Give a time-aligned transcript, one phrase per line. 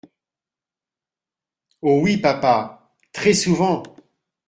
[1.83, 1.99] Oh!
[2.01, 2.91] oui, papa…
[3.13, 3.83] très souvent.